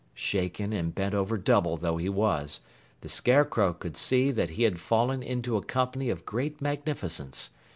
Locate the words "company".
5.63-6.09